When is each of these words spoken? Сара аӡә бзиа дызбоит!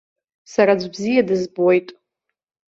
Сара 0.51 0.71
аӡә 0.75 0.87
бзиа 0.93 1.23
дызбоит! 1.27 1.87